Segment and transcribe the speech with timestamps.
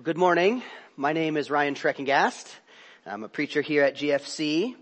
[0.00, 0.62] Well, good morning.
[0.96, 2.50] My name is Ryan Treckengast.
[3.04, 4.74] I'm a preacher here at GFC.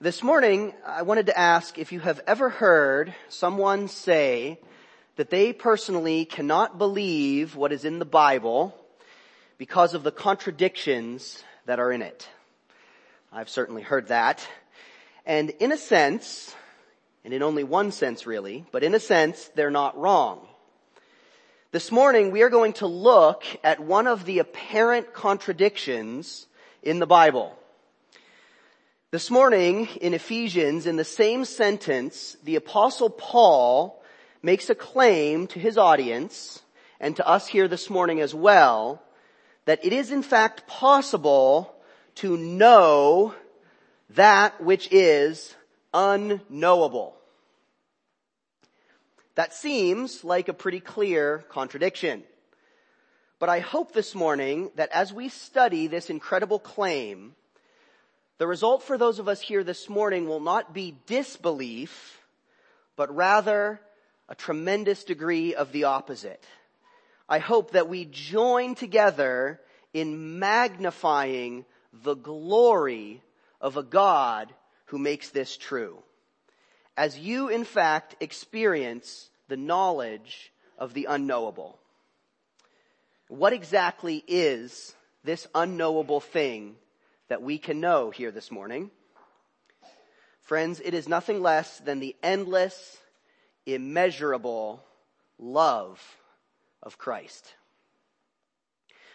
[0.00, 4.58] This morning, I wanted to ask if you have ever heard someone say
[5.16, 8.74] that they personally cannot believe what is in the Bible
[9.58, 12.26] because of the contradictions that are in it.
[13.30, 14.48] I've certainly heard that.
[15.26, 16.54] And in a sense,
[17.22, 20.48] and in only one sense really, but in a sense, they're not wrong.
[21.74, 26.46] This morning we are going to look at one of the apparent contradictions
[26.84, 27.58] in the Bible.
[29.10, 34.00] This morning in Ephesians, in the same sentence, the apostle Paul
[34.40, 36.62] makes a claim to his audience
[37.00, 39.02] and to us here this morning as well
[39.64, 41.74] that it is in fact possible
[42.14, 43.34] to know
[44.10, 45.56] that which is
[45.92, 47.16] unknowable.
[49.34, 52.22] That seems like a pretty clear contradiction.
[53.38, 57.34] But I hope this morning that as we study this incredible claim,
[58.38, 62.20] the result for those of us here this morning will not be disbelief,
[62.96, 63.80] but rather
[64.28, 66.44] a tremendous degree of the opposite.
[67.28, 69.60] I hope that we join together
[69.92, 73.22] in magnifying the glory
[73.60, 74.52] of a God
[74.86, 76.02] who makes this true
[76.96, 81.78] as you in fact experience the knowledge of the unknowable.
[83.28, 84.94] What exactly is
[85.24, 86.76] this unknowable thing
[87.28, 88.90] that we can know here this morning?
[90.42, 92.98] Friends, it is nothing less than the endless,
[93.64, 94.84] immeasurable
[95.38, 96.00] love
[96.82, 97.54] of Christ.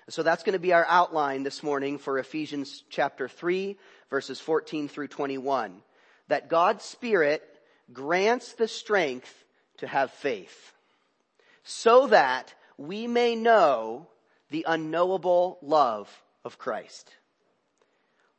[0.10, 3.78] So that's going to be our outline this morning for Ephesians chapter 3
[4.10, 5.84] verses 14 through 21.
[6.30, 7.44] That God's Spirit
[7.94, 9.34] grants the strength
[9.78, 10.74] to have faith
[11.64, 14.08] so that we may know
[14.50, 16.10] the unknowable love
[16.44, 17.14] of Christ.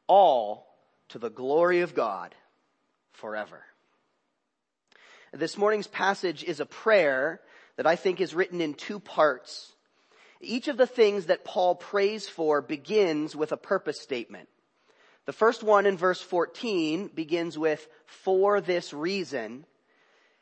[0.07, 0.67] All
[1.11, 2.35] to the glory of God
[3.13, 3.63] forever.
[5.33, 7.41] This morning's passage is a prayer
[7.77, 9.73] that I think is written in two parts.
[10.41, 14.49] Each of the things that Paul prays for begins with a purpose statement.
[15.27, 19.65] The first one in verse 14 begins with, for this reason.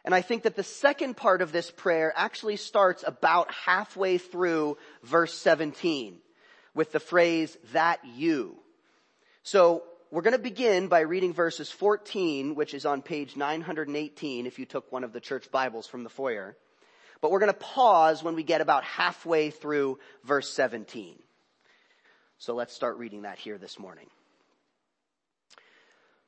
[0.05, 4.79] And I think that the second part of this prayer actually starts about halfway through
[5.03, 6.19] verse 17
[6.75, 8.57] with the phrase, that you.
[9.43, 14.59] So we're going to begin by reading verses 14, which is on page 918 if
[14.59, 16.57] you took one of the church Bibles from the foyer.
[17.21, 21.19] But we're going to pause when we get about halfway through verse 17.
[22.39, 24.07] So let's start reading that here this morning.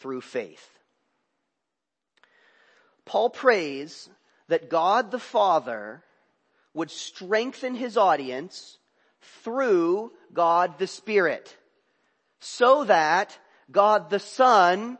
[0.00, 0.68] through faith.
[3.04, 4.08] Paul prays
[4.48, 6.02] that God the Father
[6.74, 8.78] would strengthen his audience
[9.42, 11.56] through God the Spirit
[12.40, 13.36] so that
[13.70, 14.98] God the Son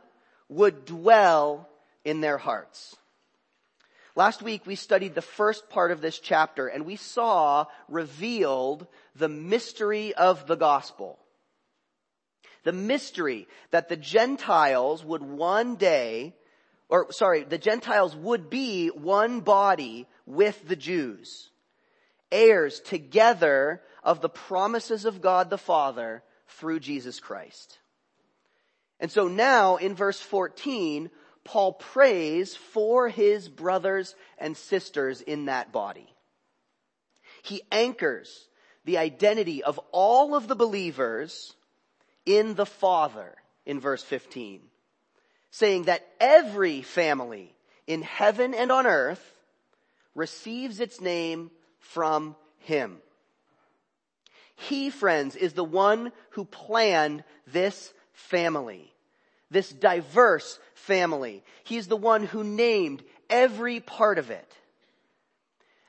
[0.49, 1.69] would dwell
[2.03, 2.95] in their hearts.
[4.15, 9.29] Last week we studied the first part of this chapter and we saw revealed the
[9.29, 11.17] mystery of the gospel.
[12.63, 16.35] The mystery that the Gentiles would one day,
[16.89, 21.49] or sorry, the Gentiles would be one body with the Jews.
[22.31, 27.79] Heirs together of the promises of God the Father through Jesus Christ.
[28.99, 31.09] And so now in verse 14,
[31.43, 36.13] Paul prays for his brothers and sisters in that body.
[37.41, 38.47] He anchors
[38.85, 41.55] the identity of all of the believers
[42.25, 43.35] in the Father
[43.65, 44.61] in verse 15,
[45.51, 47.55] saying that every family
[47.87, 49.35] in heaven and on earth
[50.15, 52.97] receives its name from Him.
[54.55, 58.93] He, friends, is the one who planned this family,
[59.49, 61.43] this diverse family.
[61.63, 64.55] He's the one who named every part of it.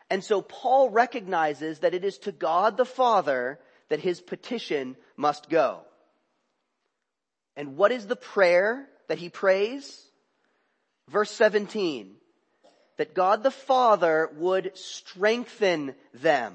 [0.08, 3.58] And so Paul recognizes that it is to God the Father
[3.88, 5.82] that his petition must go.
[7.56, 10.02] And what is the prayer that he prays?
[11.08, 12.14] Verse 17.
[12.96, 16.54] That God the Father would strengthen them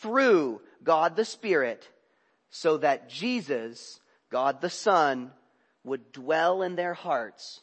[0.00, 1.88] through God the Spirit
[2.50, 4.00] so that Jesus,
[4.30, 5.32] God the Son,
[5.84, 7.60] would dwell in their hearts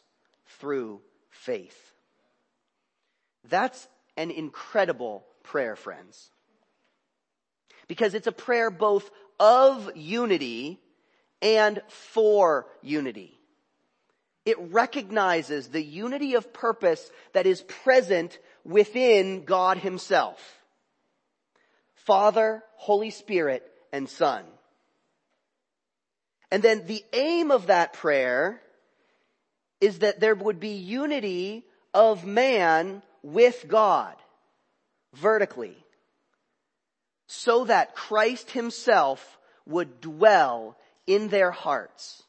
[0.58, 1.00] through
[1.30, 1.94] faith.
[3.48, 6.30] That's an incredible prayer, friends.
[7.88, 10.80] Because it's a prayer both of unity
[11.42, 13.38] and for unity.
[14.44, 20.40] It recognizes the unity of purpose that is present within God himself.
[21.94, 24.44] Father, Holy Spirit, and Son.
[26.50, 28.60] And then the aim of that prayer
[29.80, 31.64] is that there would be unity
[31.94, 34.14] of man with God
[35.14, 35.76] vertically
[37.26, 42.22] so that Christ himself would dwell in their hearts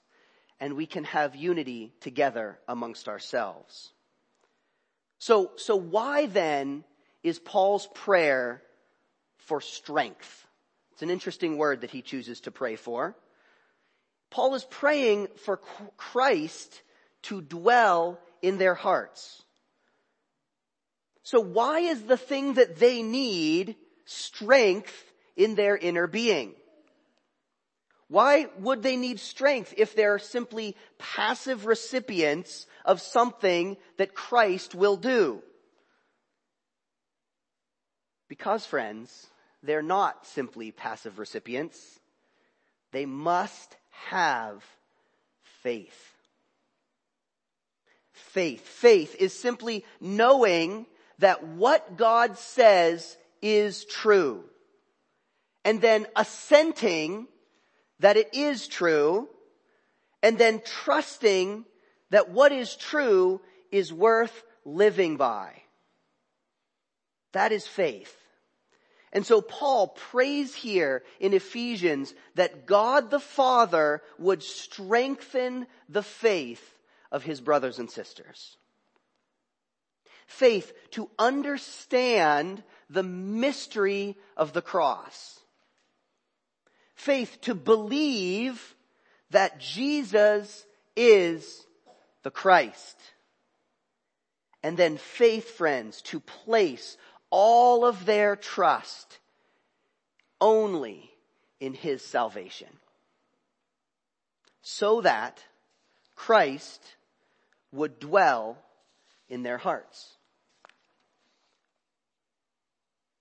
[0.59, 3.91] and we can have unity together amongst ourselves.
[5.17, 6.83] So, so why then
[7.23, 8.61] is Paul's prayer
[9.37, 10.47] for strength?
[10.93, 13.15] It's an interesting word that he chooses to pray for.
[14.29, 15.57] Paul is praying for
[15.97, 16.81] Christ
[17.23, 19.43] to dwell in their hearts.
[21.23, 23.75] So why is the thing that they need
[24.05, 26.53] strength in their inner being?
[28.11, 34.97] Why would they need strength if they're simply passive recipients of something that Christ will
[34.97, 35.41] do?
[38.27, 39.27] Because friends,
[39.63, 42.01] they're not simply passive recipients.
[42.91, 43.77] They must
[44.09, 44.61] have
[45.63, 46.13] faith.
[48.11, 48.67] Faith.
[48.67, 50.85] Faith is simply knowing
[51.19, 54.43] that what God says is true.
[55.63, 57.29] And then assenting
[58.01, 59.29] that it is true.
[60.21, 61.65] And then trusting
[62.11, 65.63] that what is true is worth living by.
[67.31, 68.15] That is faith.
[69.13, 76.77] And so Paul prays here in Ephesians that God the Father would strengthen the faith
[77.11, 78.57] of his brothers and sisters.
[80.27, 85.40] Faith to understand the mystery of the cross.
[87.01, 88.75] Faith to believe
[89.31, 91.65] that Jesus is
[92.21, 92.95] the Christ.
[94.61, 96.97] And then faith, friends, to place
[97.31, 99.17] all of their trust
[100.39, 101.09] only
[101.59, 102.69] in His salvation.
[104.61, 105.43] So that
[106.15, 106.83] Christ
[107.71, 108.59] would dwell
[109.27, 110.07] in their hearts.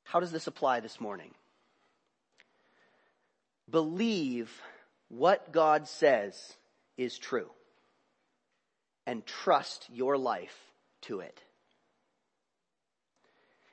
[0.04, 1.30] How does this apply this morning?
[3.70, 4.50] Believe
[5.08, 6.56] what God says
[6.96, 7.50] is true
[9.06, 10.56] and trust your life
[11.02, 11.40] to it.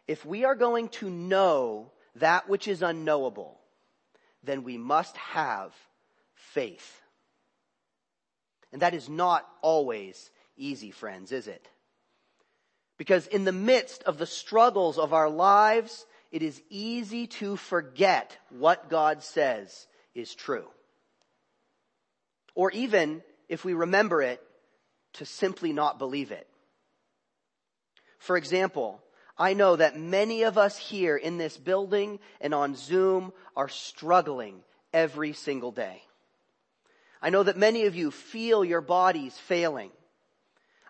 [0.07, 3.59] If we are going to know that which is unknowable,
[4.43, 5.73] then we must have
[6.33, 7.01] faith.
[8.71, 11.67] And that is not always easy, friends, is it?
[12.97, 16.05] Because in the midst of the struggles of our lives,
[16.37, 20.67] it is easy to forget what God says is true.
[22.53, 24.39] Or even, if we remember it,
[25.13, 26.47] to simply not believe it.
[28.19, 29.01] For example,
[29.35, 34.59] I know that many of us here in this building and on Zoom are struggling
[34.93, 36.03] every single day.
[37.19, 39.89] I know that many of you feel your bodies failing.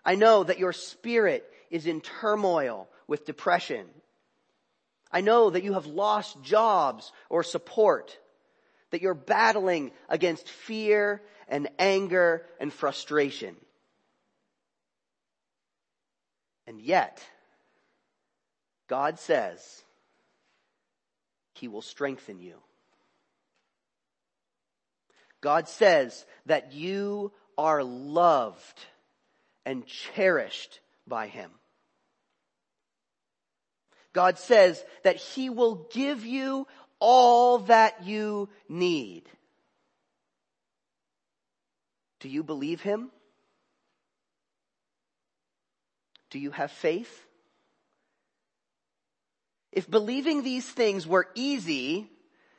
[0.04, 3.86] I know that your spirit is in turmoil with depression.
[5.10, 8.18] I know that you have lost jobs or support,
[8.90, 13.56] that you're battling against fear and anger and frustration.
[16.66, 17.22] And yet,
[18.88, 19.82] God says
[21.54, 22.56] He will strengthen you.
[25.40, 28.84] God says that you are loved
[29.64, 31.50] and cherished by Him.
[34.12, 36.66] God says that He will give you
[36.98, 39.24] all that you need.
[42.20, 43.10] Do you believe Him?
[46.30, 47.26] Do you have faith?
[49.72, 52.10] If believing these things were easy,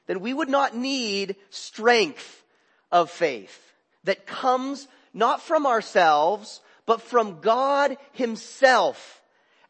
[0.08, 2.44] then we would not need strength
[2.92, 3.74] of faith
[4.06, 9.19] that comes not from ourselves, but from God himself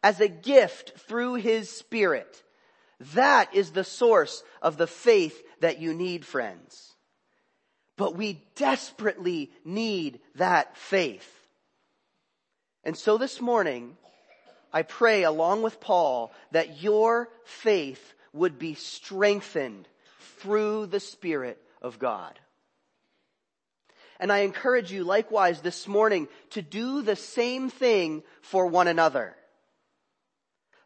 [0.02, 2.42] as a gift through his spirit.
[3.14, 6.94] That is the source of the faith that you need, friends.
[7.96, 11.30] But we desperately need that faith.
[12.84, 13.96] And so this morning,
[14.72, 19.88] I pray along with Paul that your faith would be strengthened
[20.38, 22.38] through the Spirit of God.
[24.18, 29.34] And I encourage you likewise this morning to do the same thing for one another.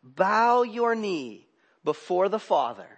[0.04, 1.48] Bow your knee
[1.82, 2.88] before the Father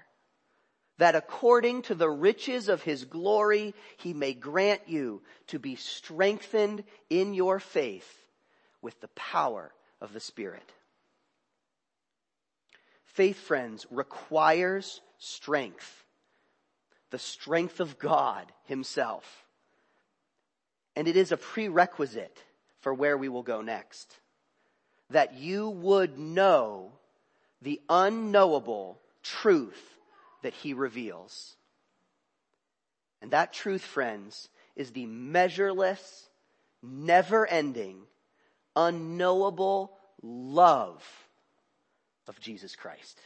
[0.98, 6.82] that according to the riches of his glory, he may grant you to be strengthened
[7.10, 8.26] in your faith
[8.80, 10.72] with the power of the Spirit.
[13.04, 16.04] Faith, friends, requires strength.
[17.10, 19.44] The strength of God himself.
[20.94, 22.42] And it is a prerequisite
[22.80, 24.16] for where we will go next.
[25.10, 26.92] That you would know
[27.62, 29.80] the unknowable truth
[30.42, 31.56] that he reveals.
[33.22, 36.28] And that truth, friends, is the measureless,
[36.82, 38.02] never ending,
[38.74, 41.02] unknowable love
[42.28, 43.18] of Jesus Christ.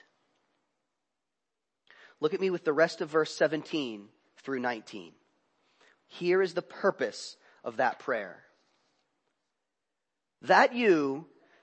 [2.20, 4.08] Look at me with the rest of verse 17
[4.42, 5.12] through 19.
[6.06, 8.42] Here is the purpose of that prayer.
[10.42, 11.26] That you,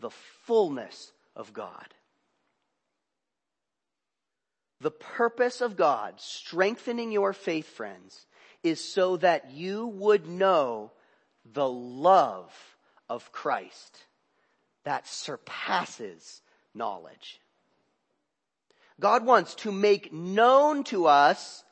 [0.00, 1.94] the fullness of God.
[4.80, 8.26] The purpose of God strengthening your faith, friends,
[8.62, 10.92] is so that you would know
[11.44, 12.52] the love
[13.08, 14.06] of Christ
[14.84, 16.40] that surpasses
[16.74, 17.40] knowledge.
[18.98, 21.64] God wants to make known to us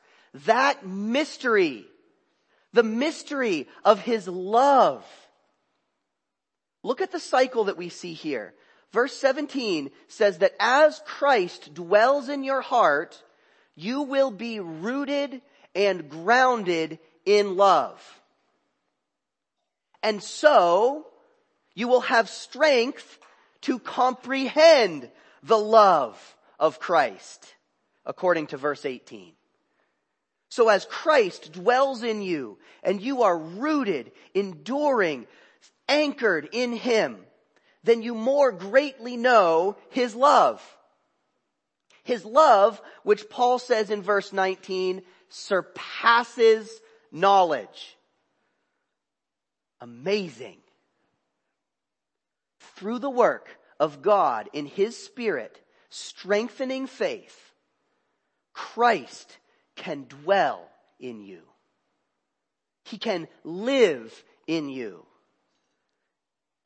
[0.45, 1.85] that mystery,
[2.73, 5.05] the mystery of His love.
[6.83, 8.53] Look at the cycle that we see here.
[8.91, 13.21] Verse 17 says that as Christ dwells in your heart,
[13.75, 15.41] you will be rooted
[15.75, 18.21] and grounded in love.
[20.01, 21.05] And so,
[21.75, 23.19] you will have strength
[23.61, 25.09] to comprehend
[25.43, 27.53] the love of Christ,
[28.05, 29.33] according to verse 18.
[30.49, 35.27] So as Christ dwells in you and you are rooted, enduring,
[35.89, 37.17] anchored in Him,
[37.83, 40.63] then you more greatly know His love.
[42.03, 46.69] His love, which Paul says in verse 19, surpasses
[47.11, 47.97] knowledge.
[49.81, 50.57] Amazing.
[52.75, 57.37] Through the work of God in His Spirit, strengthening faith,
[58.53, 59.37] Christ
[59.75, 60.67] can dwell
[60.99, 61.41] in you.
[62.85, 65.05] He can live in you.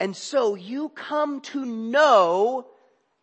[0.03, 2.67] And so you come to know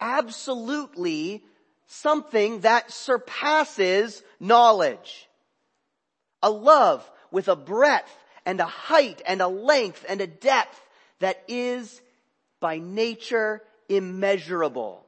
[0.00, 1.44] absolutely
[1.87, 5.28] something that surpasses knowledge.
[6.42, 8.10] A love with a breadth
[8.46, 10.80] and a height and a length and a depth
[11.18, 12.00] that is
[12.60, 13.60] by nature
[13.90, 15.04] immeasurable.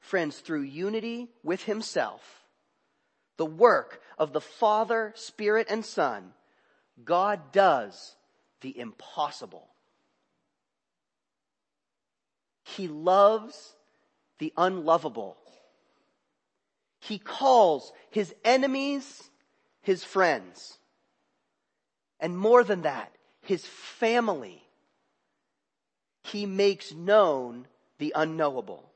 [0.00, 2.42] Friends, through unity with himself,
[3.36, 6.32] the work of the Father, Spirit, and Son,
[7.04, 8.16] God does
[8.64, 9.68] the impossible.
[12.64, 13.74] He loves
[14.38, 15.36] the unlovable.
[16.98, 19.30] He calls his enemies
[19.82, 20.78] his friends.
[22.18, 24.62] And more than that, his family.
[26.22, 27.66] He makes known
[27.98, 28.90] the unknowable.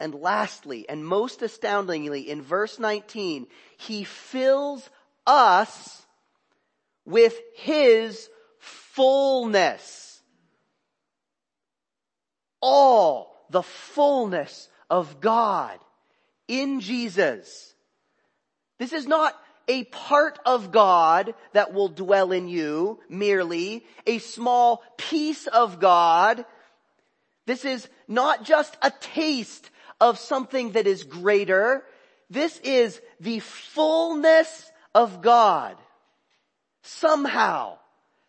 [0.00, 4.88] And lastly, and most astoundingly, in verse 19, he fills
[5.26, 6.03] us
[7.04, 10.22] with His fullness.
[12.60, 15.78] All the fullness of God
[16.48, 17.74] in Jesus.
[18.78, 19.34] This is not
[19.68, 26.44] a part of God that will dwell in you merely, a small piece of God.
[27.46, 29.70] This is not just a taste
[30.00, 31.84] of something that is greater.
[32.28, 35.76] This is the fullness of God
[36.84, 37.78] somehow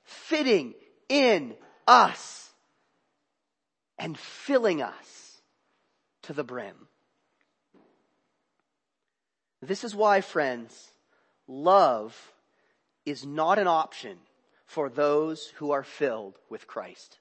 [0.03, 0.73] fitting
[1.09, 1.55] in
[1.87, 2.49] us
[3.99, 5.41] and filling us
[6.23, 6.87] to the brim.
[9.61, 10.91] This is why, friends,
[11.47, 12.15] love
[13.05, 14.17] is not an option
[14.65, 17.19] for those who are filled with Christ.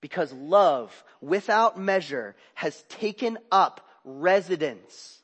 [0.00, 5.18] Because love without measure has taken up residence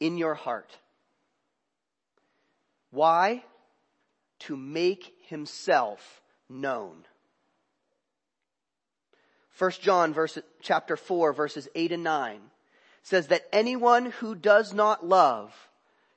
[0.00, 0.70] in your heart.
[2.94, 3.42] Why?
[4.40, 7.04] To make himself known.
[9.58, 12.40] 1 John verse, chapter 4 verses 8 and 9
[13.02, 15.52] says that anyone who does not love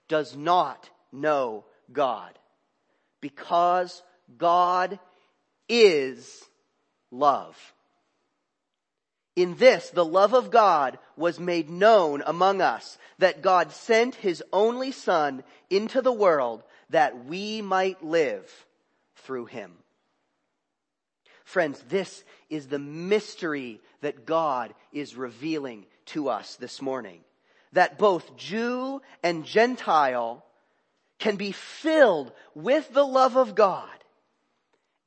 [0.08, 2.38] does not know God
[3.22, 4.04] because
[4.38, 5.00] God
[5.68, 6.44] is
[7.12, 7.74] love.
[9.36, 14.44] In this, the love of God was made known among us, that God sent his
[14.52, 18.50] only son into the world that we might live
[19.16, 19.74] through him.
[21.44, 27.22] Friends, this is the mystery that God is revealing to us this morning.
[27.74, 30.44] That both Jew and Gentile
[31.20, 33.90] can be filled with the love of God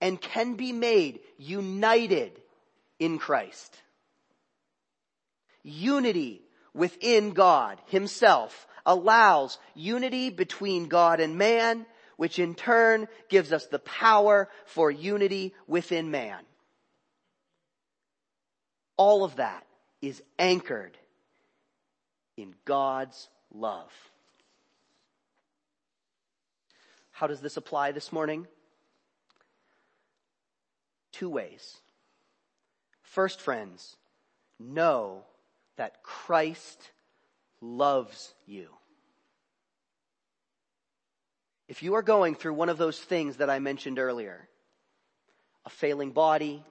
[0.00, 2.40] and can be made united
[2.99, 3.76] in Christ.
[5.62, 11.87] Unity within God himself allows unity between God and man
[12.20, 16.38] which in turn gives us the power for unity within man.
[18.99, 19.64] All of that
[20.02, 20.99] is anchored
[22.37, 23.90] in God's love.
[27.10, 28.46] How does this apply this morning?
[31.12, 31.78] Two ways.
[33.00, 33.96] First, friends,
[34.58, 35.22] know
[35.76, 36.90] that Christ
[37.61, 38.69] loves you.
[41.69, 44.49] If you are going through one of those things that I mentioned earlier,
[45.64, 46.64] a failing body,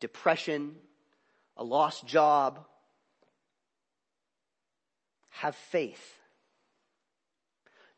[0.00, 0.76] depression,
[1.56, 2.64] a lost job,
[5.30, 6.14] have faith.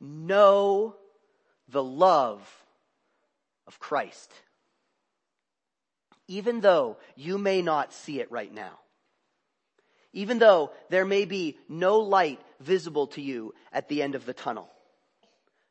[0.00, 0.96] Know
[1.68, 2.40] the love
[3.66, 4.32] of Christ.
[6.26, 8.78] Even though you may not see it right now.
[10.12, 14.34] Even though there may be no light visible to you at the end of the
[14.34, 14.68] tunnel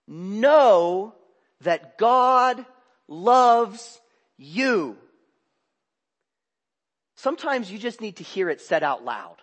[0.10, 1.14] know
[1.62, 2.66] that God
[3.08, 4.02] loves
[4.38, 4.98] you.
[7.16, 9.38] Sometimes you just need to hear it said out loud.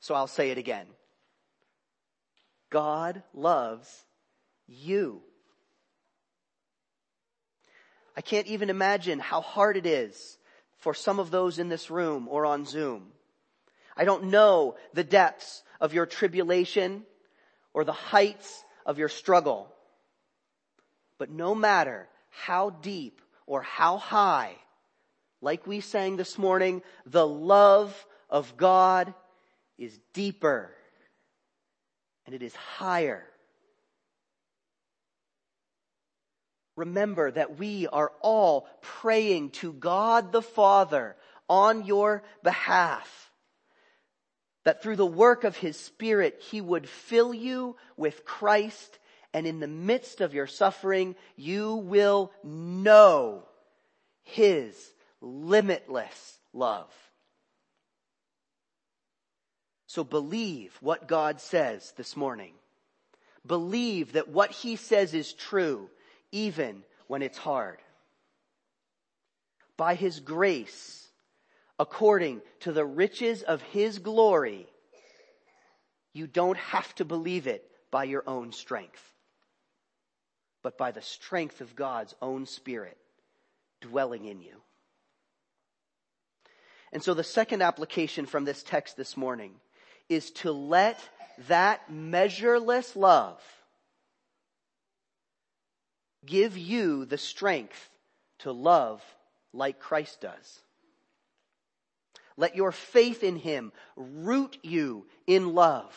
[0.00, 0.86] So I'll say it again.
[2.70, 4.04] God loves
[4.66, 5.22] you.
[8.16, 10.38] I can't even imagine how hard it is
[10.78, 13.12] for some of those in this room or on Zoom.
[13.96, 17.04] I don't know the depths of your tribulation
[17.74, 19.72] or the heights of your struggle.
[21.18, 24.56] But no matter how deep or how high,
[25.40, 29.12] like we sang this morning, the love of God
[29.78, 30.74] is deeper
[32.26, 33.24] and it is higher.
[36.76, 41.16] Remember that we are all praying to God the Father
[41.48, 43.31] on your behalf
[44.64, 48.98] that through the work of His Spirit, He would fill you with Christ
[49.34, 53.44] and in the midst of your suffering, you will know
[54.22, 54.76] His
[55.20, 56.92] limitless love.
[59.86, 62.52] So believe what God says this morning.
[63.46, 65.88] Believe that what He says is true,
[66.30, 67.78] even when it's hard.
[69.76, 71.01] By His grace,
[71.82, 74.68] according to the riches of his glory,
[76.12, 79.02] you don't have to believe it by your own strength,
[80.62, 82.96] but by the strength of God's own spirit
[83.80, 84.62] dwelling in you.
[86.92, 89.50] And so the second application from this text this morning
[90.08, 91.00] is to let
[91.48, 93.42] that measureless love
[96.24, 97.90] give you the strength
[98.38, 99.02] to love
[99.52, 100.61] like Christ does.
[102.36, 105.94] Let your faith in Him root you in love.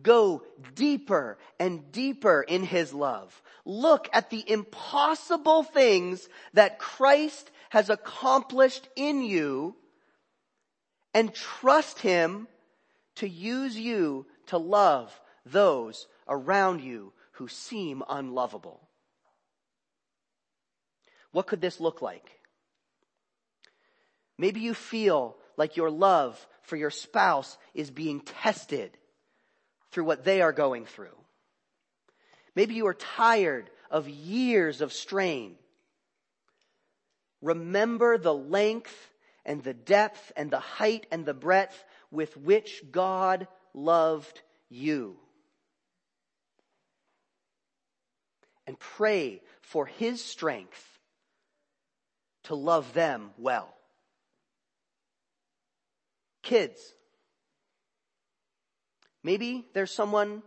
[0.00, 0.42] Go
[0.74, 3.40] deeper and deeper in His love.
[3.64, 9.76] Look at the impossible things that Christ has accomplished in you
[11.12, 12.48] and trust Him
[13.16, 18.80] to use you to love those around you who seem unlovable.
[21.32, 22.40] What could this look like?
[24.38, 28.96] Maybe you feel like your love for your spouse is being tested
[29.90, 31.16] through what they are going through.
[32.54, 35.56] Maybe you are tired of years of strain.
[37.42, 38.96] Remember the length
[39.44, 44.40] and the depth and the height and the breadth with which God loved
[44.70, 45.16] you.
[48.66, 50.98] And pray for His strength
[52.44, 53.74] to love them well.
[56.44, 56.94] Kids.
[59.22, 60.42] Maybe there's someone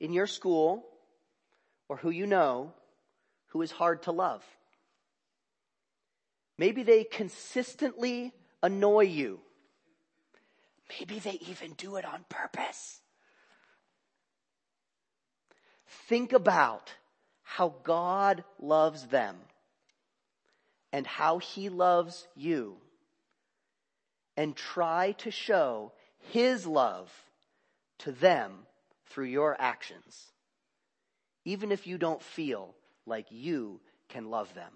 [0.00, 0.84] in your school
[1.88, 2.72] or who you know
[3.48, 4.42] who is hard to love.
[6.56, 9.40] Maybe they consistently annoy you.
[10.98, 13.00] Maybe they even do it on purpose.
[16.08, 16.94] Think about
[17.42, 19.36] how God loves them
[20.92, 22.78] and how he loves you
[24.36, 25.92] and try to show
[26.30, 27.10] his love
[27.98, 28.52] to them
[29.06, 30.32] through your actions,
[31.44, 32.74] even if you don't feel
[33.06, 34.72] like you can love them.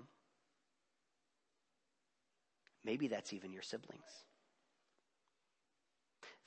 [2.84, 4.02] Maybe that's even your siblings.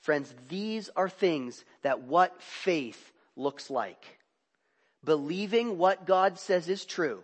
[0.00, 4.18] Friends, these are things that what faith looks like.
[5.04, 7.22] Believing what God says is true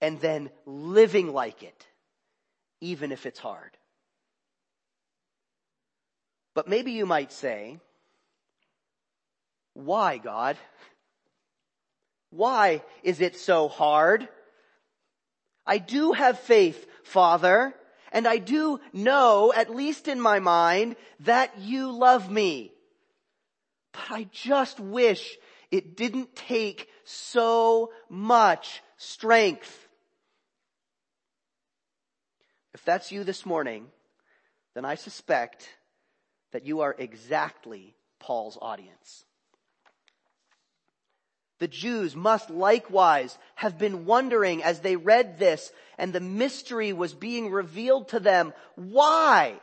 [0.00, 1.86] and then living like it,
[2.80, 3.76] even if it's hard.
[6.54, 7.78] But maybe you might say,
[9.74, 10.56] why God?
[12.30, 14.28] Why is it so hard?
[15.66, 17.74] I do have faith, Father,
[18.12, 22.72] and I do know, at least in my mind, that you love me.
[23.92, 25.36] But I just wish
[25.70, 29.88] it didn't take so much strength.
[32.74, 33.86] If that's you this morning,
[34.74, 35.68] then I suspect
[36.54, 39.24] that you are exactly Paul's audience.
[41.58, 47.12] The Jews must likewise have been wondering as they read this and the mystery was
[47.12, 48.52] being revealed to them.
[48.76, 49.54] Why?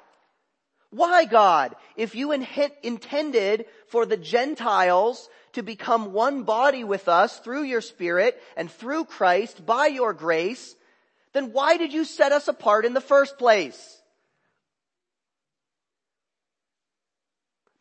[0.89, 1.77] Why God?
[1.95, 2.45] If you in-
[2.83, 9.05] intended for the Gentiles to become one body with us through your Spirit and through
[9.05, 10.75] Christ by your grace,
[11.31, 14.00] then why did you set us apart in the first place?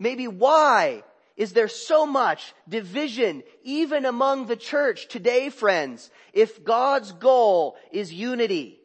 [0.01, 1.05] Maybe why
[1.37, 8.13] is there so much division even among the church today, friends, if God's goal is
[8.13, 8.81] unity?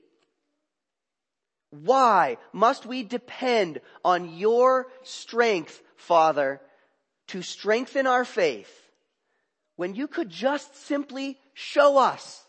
[1.72, 6.62] Why must we depend on your strength, Father,
[7.28, 8.72] to strengthen our faith
[9.78, 12.44] when you could just simply show us?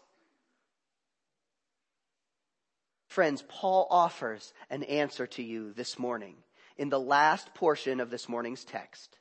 [3.08, 6.34] Friends, Paul offers an answer to you this morning
[6.76, 9.16] in the last portion of this morning's text.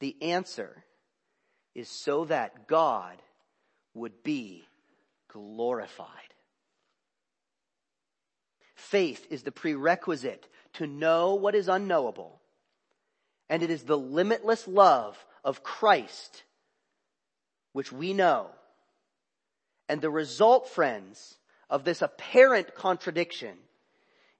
[0.00, 0.84] The answer
[1.74, 3.16] is so that God
[3.94, 4.64] would be
[5.28, 6.08] glorified.
[8.74, 12.40] Faith is the prerequisite to know what is unknowable.
[13.48, 16.44] And it is the limitless love of Christ
[17.76, 18.46] which we know.
[19.86, 21.36] And the result, friends,
[21.68, 23.58] of this apparent contradiction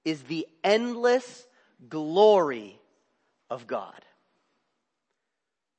[0.03, 1.45] is the endless
[1.89, 2.79] glory
[3.49, 4.03] of God.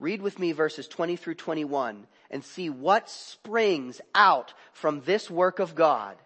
[0.00, 5.58] Read with me verses 20 through 21 and see what springs out from this work
[5.58, 6.16] of God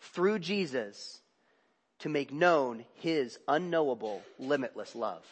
[0.00, 1.20] through Jesus
[2.00, 5.24] to make known his unknowable, limitless love.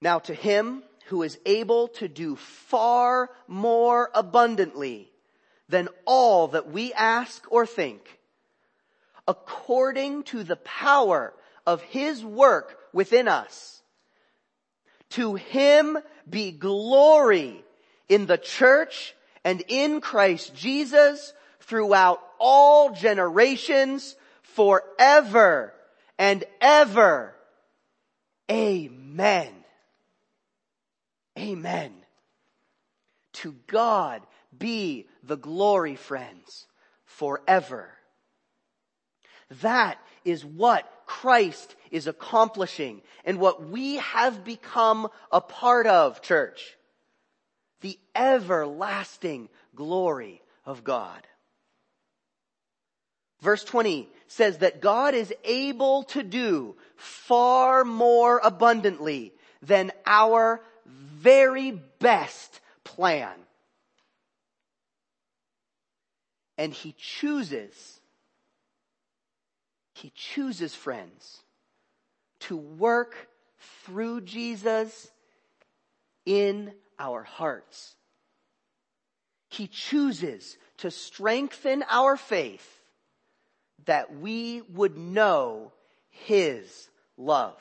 [0.00, 5.10] Now to him who is able to do far more abundantly
[5.68, 8.19] than all that we ask or think,
[9.30, 11.32] according to the power
[11.64, 13.80] of his work within us.
[15.10, 15.96] To him
[16.28, 17.64] be glory
[18.08, 19.14] in the church
[19.44, 25.72] and in Christ Jesus throughout all generations forever
[26.18, 27.32] and ever.
[28.50, 29.52] Amen.
[31.38, 31.92] Amen.
[33.34, 34.22] To God
[34.56, 36.66] be the glory, friends,
[37.04, 37.90] forever.
[39.62, 46.76] That is what Christ is accomplishing and what we have become a part of, church.
[47.80, 51.26] The everlasting glory of God.
[53.40, 59.32] Verse 20 says that God is able to do far more abundantly
[59.62, 63.32] than our very best plan.
[66.58, 67.99] And he chooses,
[70.00, 71.42] he chooses friends
[72.40, 73.28] to work
[73.84, 75.10] through Jesus
[76.24, 77.94] in our hearts.
[79.50, 82.66] He chooses to strengthen our faith
[83.84, 85.72] that we would know
[86.08, 87.60] His love.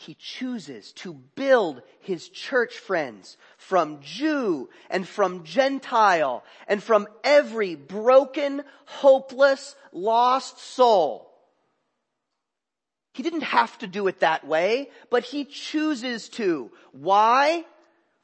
[0.00, 7.74] He chooses to build his church friends from Jew and from Gentile and from every
[7.74, 11.30] broken, hopeless, lost soul.
[13.12, 16.70] He didn't have to do it that way, but he chooses to.
[16.92, 17.66] Why?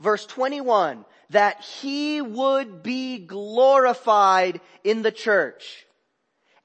[0.00, 5.84] Verse 21, that he would be glorified in the church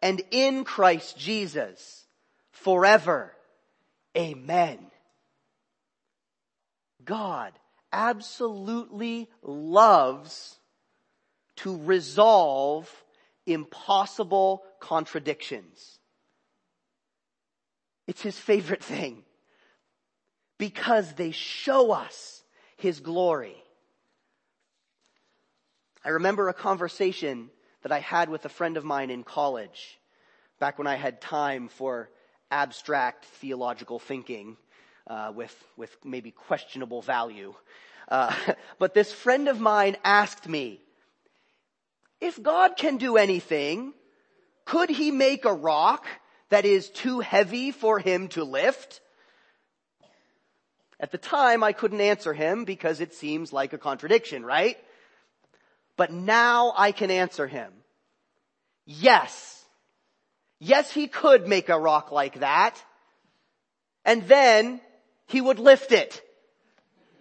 [0.01, 2.05] and in Christ Jesus
[2.53, 3.33] forever.
[4.15, 4.90] Amen.
[7.05, 7.53] God
[7.91, 10.57] absolutely loves
[11.57, 12.89] to resolve
[13.45, 15.99] impossible contradictions.
[18.07, 19.23] It's his favorite thing
[20.57, 22.43] because they show us
[22.77, 23.55] his glory.
[26.03, 27.49] I remember a conversation
[27.83, 29.99] that I had with a friend of mine in college
[30.59, 32.09] back when I had time for
[32.49, 34.57] abstract theological thinking
[35.07, 37.53] uh, with, with maybe questionable value.
[38.07, 38.33] Uh,
[38.79, 40.79] but this friend of mine asked me,
[42.19, 43.93] if God can do anything,
[44.65, 46.05] could he make a rock
[46.49, 49.01] that is too heavy for him to lift?
[50.99, 54.77] At the time, I couldn't answer him because it seems like a contradiction, right?
[55.97, 57.73] But now I can answer him.
[58.85, 59.63] Yes.
[60.59, 62.75] Yes, he could make a rock like that.
[64.05, 64.79] And then
[65.31, 66.21] he would lift it.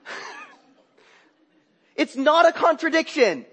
[1.96, 3.46] it's not a contradiction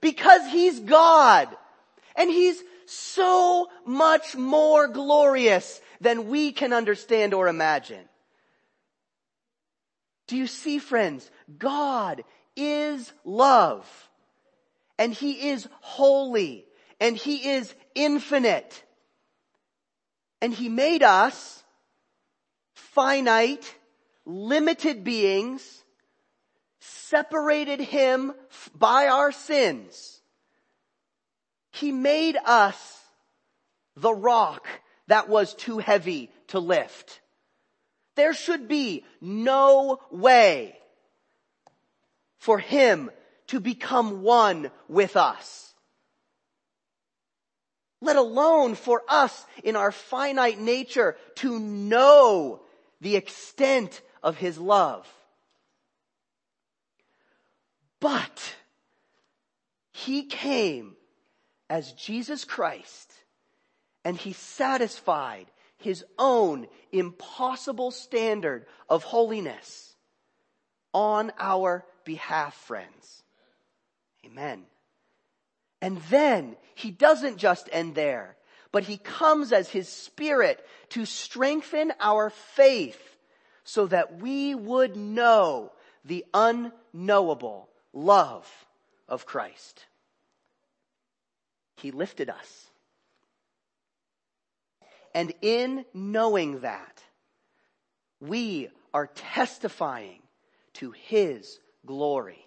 [0.00, 1.48] because he's God
[2.14, 8.04] and he's so much more glorious than we can understand or imagine.
[10.26, 11.30] Do you see friends?
[11.58, 12.24] God
[12.56, 13.86] is love
[14.98, 16.66] and he is holy
[17.00, 18.84] and he is infinite
[20.42, 21.64] and he made us
[22.94, 23.74] finite,
[24.26, 25.82] limited beings,
[26.80, 28.32] separated him
[28.74, 30.20] by our sins.
[31.72, 33.02] He made us
[33.96, 34.66] the rock
[35.06, 37.20] that was too heavy to lift.
[38.16, 40.76] There should be no way
[42.38, 43.10] for him
[43.48, 45.74] to become one with us.
[48.00, 52.60] Let alone for us in our finite nature to know
[53.00, 55.06] the extent of his love.
[58.00, 58.56] But
[59.92, 60.96] he came
[61.70, 63.12] as Jesus Christ
[64.04, 69.94] and he satisfied his own impossible standard of holiness
[70.92, 73.22] on our behalf, friends.
[74.24, 74.64] Amen.
[75.82, 78.36] And then he doesn't just end there,
[78.72, 83.13] but he comes as his spirit to strengthen our faith
[83.64, 85.72] so that we would know
[86.04, 88.46] the unknowable love
[89.08, 89.84] of Christ.
[91.76, 92.66] He lifted us.
[95.14, 97.02] And in knowing that,
[98.20, 100.22] we are testifying
[100.74, 102.44] to his glory.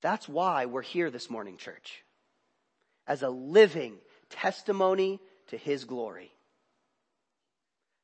[0.00, 2.04] That's why we're here this morning, church.
[3.06, 3.94] As a living
[4.30, 6.32] testimony to His glory.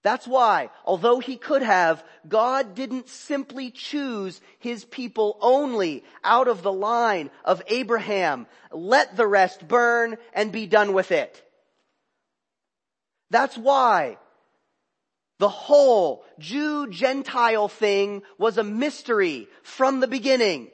[0.05, 6.63] That's why, although He could have, God didn't simply choose His people only out of
[6.63, 8.47] the line of Abraham.
[8.71, 11.43] Let the rest burn and be done with it.
[13.31, 14.19] That's why
[15.39, 20.69] the whole Jew-Gentile thing was a mystery from the beginning.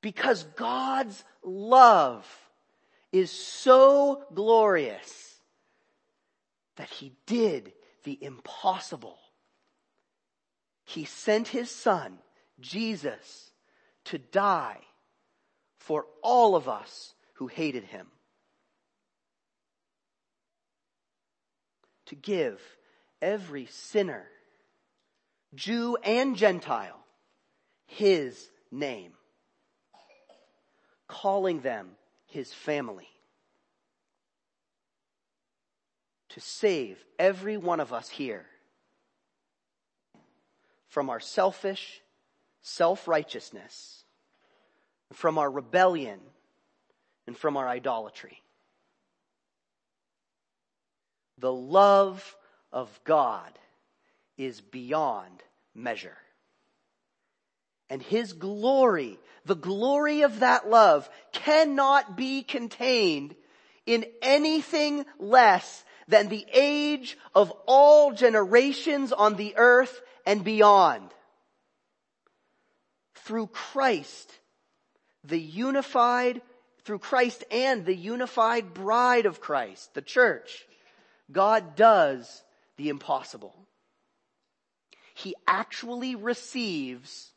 [0.00, 2.26] Because God's love
[3.12, 5.33] is so glorious
[6.76, 7.72] that he did
[8.04, 9.18] the impossible.
[10.84, 12.18] He sent his son,
[12.60, 13.50] Jesus,
[14.04, 14.80] to die
[15.78, 18.08] for all of us who hated him.
[22.06, 22.60] To give
[23.22, 24.26] every sinner,
[25.54, 27.00] Jew and Gentile,
[27.86, 29.12] his name
[31.14, 31.90] calling them
[32.26, 33.08] his family.
[36.34, 38.46] To save every one of us here
[40.88, 42.00] from our selfish
[42.60, 44.04] self-righteousness,
[45.12, 46.20] from our rebellion,
[47.26, 48.42] and from our idolatry.
[51.38, 52.36] The love
[52.72, 53.58] of God
[54.36, 55.42] is beyond
[55.74, 56.16] measure.
[57.90, 63.34] And His glory the glory of that love cannot be contained
[63.86, 71.10] in anything less than the age of all generations on the earth and beyond.
[73.14, 74.30] Through Christ,
[75.24, 76.42] the unified,
[76.84, 80.66] through Christ and the unified bride of Christ, the church,
[81.32, 82.42] God does
[82.76, 83.54] the impossible.
[85.14, 87.30] He actually receives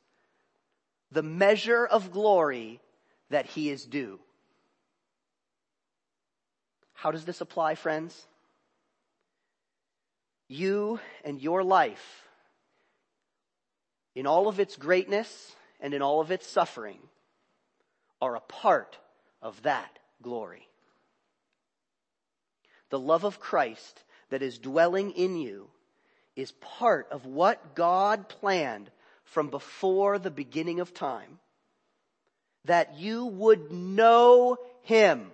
[1.12, 2.82] the measure of glory
[3.30, 4.20] that he is due.
[6.94, 8.26] How does this apply, friends?
[10.48, 12.24] You and your life,
[14.16, 17.00] in all of its greatness and in all of its suffering,
[18.22, 18.98] are a part
[19.42, 20.68] of that glory.
[22.90, 25.68] The love of Christ that is dwelling in you
[26.36, 28.90] is part of what God planned
[29.26, 31.40] from before the beginning of time.
[32.66, 35.32] That you would know Him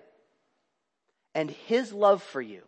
[1.36, 2.64] and His love for you.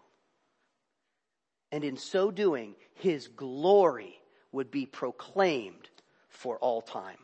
[1.76, 4.18] And in so doing, His glory
[4.54, 5.90] would be proclaimed
[6.30, 7.18] for all time.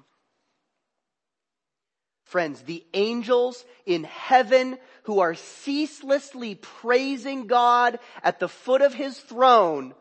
[2.25, 9.17] Friends, the angels in heaven who are ceaselessly praising God at the foot of His
[9.17, 9.93] throne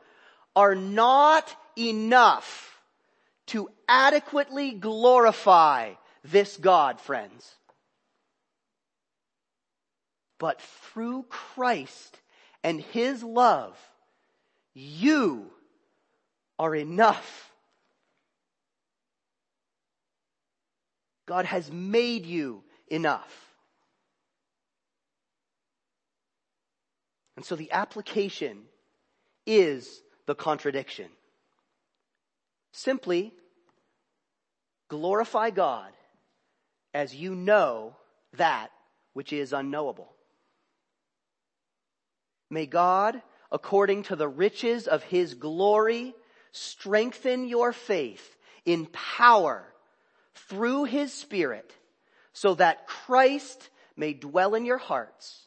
[0.56, 2.76] are not enough
[3.46, 5.92] to adequately glorify
[6.24, 7.54] this God, friends.
[10.40, 12.18] But through Christ
[12.64, 13.78] and His love,
[14.74, 15.50] you
[16.58, 17.50] are enough.
[21.26, 23.50] God has made you enough.
[27.36, 28.64] And so the application
[29.46, 31.08] is the contradiction.
[32.72, 33.32] Simply
[34.88, 35.92] glorify God
[36.92, 37.96] as you know
[38.36, 38.70] that
[39.12, 40.12] which is unknowable.
[42.50, 43.22] May God,
[43.52, 46.14] according to the riches of his glory,
[46.52, 49.64] strengthen your faith in power
[50.34, 51.72] through his spirit
[52.32, 55.46] so that Christ may dwell in your hearts.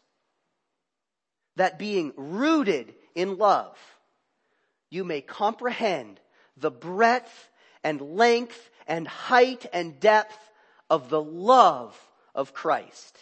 [1.56, 3.78] That being rooted in love,
[4.90, 6.20] you may comprehend
[6.58, 7.52] the breadth
[7.84, 10.38] and length and height and depth
[10.90, 11.98] of the love
[12.36, 13.18] of Christ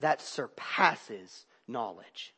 [0.00, 2.34] that surpasses knowledge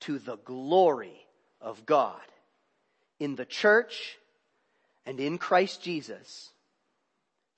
[0.00, 1.26] to the glory
[1.60, 2.20] of God
[3.18, 4.18] in the church
[5.06, 6.50] and in Christ Jesus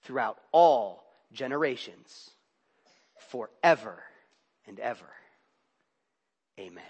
[0.03, 2.31] throughout all generations
[3.29, 4.03] forever
[4.67, 5.11] and ever.
[6.59, 6.85] Amen.